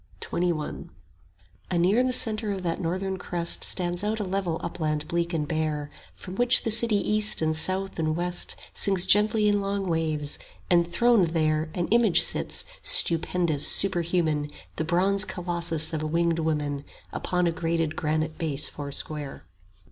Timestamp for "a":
4.19-4.23, 16.01-16.07, 17.45-17.51